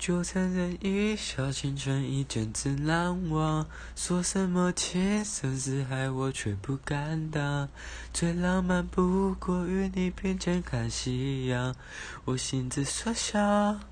[0.00, 7.68] 就承认一笑倾城一见自难忘说什么情深似海我却不敢当。
[8.10, 11.76] 最浪漫不过与你并肩看夕阳
[12.24, 13.89] 我心之所向。